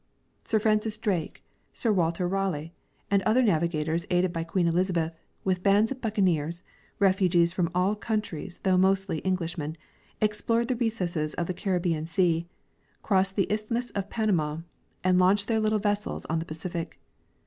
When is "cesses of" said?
10.89-11.45